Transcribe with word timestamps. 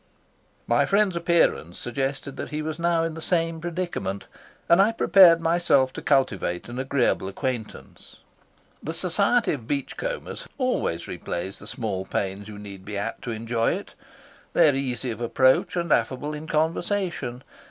My 0.65 0.87
friend's 0.87 1.15
appearance 1.15 1.77
suggested 1.77 2.35
that 2.35 2.49
he 2.49 2.63
was 2.63 2.79
now 2.79 3.03
in 3.03 3.13
the 3.13 3.21
same 3.21 3.61
predicament, 3.61 4.25
and 4.67 4.81
I 4.81 4.91
prepared 4.93 5.39
myself 5.39 5.93
to 5.93 6.01
cultivate 6.01 6.67
an 6.67 6.79
agreeable 6.79 7.27
acquaintance. 7.27 8.21
The 8.81 8.95
society 8.95 9.51
of 9.53 9.67
beach 9.67 9.97
combers 9.97 10.47
always 10.57 11.07
repays 11.07 11.59
the 11.59 11.67
small 11.67 12.05
pains 12.05 12.47
you 12.47 12.57
need 12.57 12.83
be 12.83 12.97
at 12.97 13.21
to 13.21 13.29
enjoy 13.29 13.73
it. 13.73 13.93
They 14.53 14.67
are 14.69 14.73
easy 14.73 15.11
of 15.11 15.21
approach 15.21 15.75
and 15.75 15.93
affable 15.93 16.33
in 16.33 16.47
conversation. 16.47 17.43